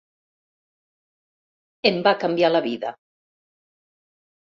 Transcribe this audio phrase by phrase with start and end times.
[1.89, 2.95] Em va canviar la vida.